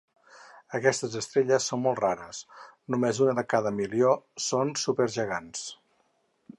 [0.77, 2.39] Aquestes estrelles són molt rares;
[2.95, 4.17] només una de cada milió
[4.49, 5.67] són supergegants.